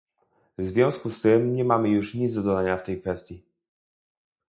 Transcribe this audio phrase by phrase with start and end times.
[0.57, 3.43] W związku z tym nie mamy już nic do dodania w tej kwestii